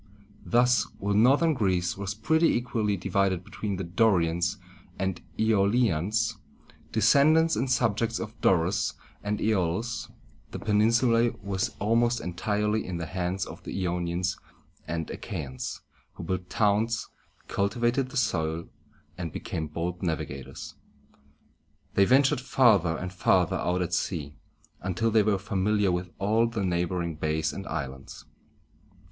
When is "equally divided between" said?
2.47-3.75